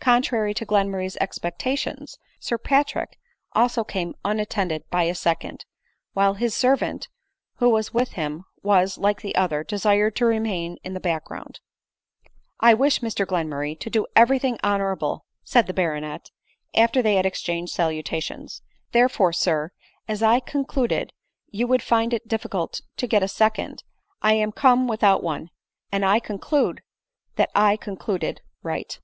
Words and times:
Contrary 0.00 0.54
to 0.54 0.64
Glenmurray's 0.64 1.18
expectations, 1.20 2.16
Sir 2.40 2.56
Patrick 2.56 3.18
also 3.52 3.84
came 3.84 4.14
unattended 4.24 4.88
by 4.88 5.02
a 5.02 5.14
second; 5.14 5.66
while 6.14 6.32
his 6.32 6.54
servant, 6.54 7.08
who 7.56 7.68
was 7.68 7.92
with 7.92 8.12
him, 8.12 8.46
was, 8.62 8.96
like 8.96 9.20
the 9.20 9.36
other, 9.36 9.62
desired 9.62 10.16
to 10.16 10.24
remain 10.24 10.78
in 10.82 10.94
the 10.94 10.98
back 10.98 11.26
ground." 11.26 11.60
I 12.58 12.72
wish, 12.72 13.00
Mr 13.00 13.26
Glenmurray, 13.26 13.78
to 13.80 13.90
do 13.90 14.06
everything 14.16 14.58
honorable," 14.64 15.26
said 15.44 15.66
the 15.66 15.74
baronet, 15.74 16.30
after 16.74 17.02
they 17.02 17.16
had 17.16 17.26
exchanged 17.26 17.74
salutations;" 17.74 18.62
therefore, 18.92 19.34
Sir, 19.34 19.72
as 20.08 20.22
I 20.22 20.40
concluded 20.40 21.12
you 21.50 21.66
would 21.66 21.82
find 21.82 22.14
it 22.14 22.26
difficult 22.26 22.80
to 22.96 23.06
get 23.06 23.22
a 23.22 23.28
second, 23.28 23.82
I 24.22 24.32
am 24.32 24.52
come 24.52 24.88
without 24.88 25.22
one, 25.22 25.50
and 25.92 26.02
I 26.02 26.18
conclude 26.18 26.80
that 27.34 27.50
I 27.54 27.76
concluded 27.76 28.40
right. 28.62 28.98